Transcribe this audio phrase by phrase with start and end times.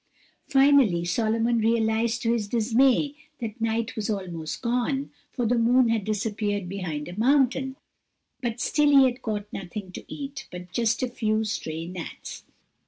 [0.47, 6.05] Finally Solomon realized to his dismay that night was almost gone, for the moon had
[6.05, 7.75] disappeared behind a mountain,
[8.41, 12.43] and still he had caught nothing to eat but just a few stray gnats.